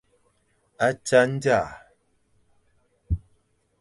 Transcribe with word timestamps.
A 0.85 0.87
tsa 1.05 1.19
ndzaʼa. 1.31 1.69